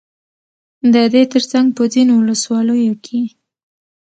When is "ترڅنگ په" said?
1.31-1.83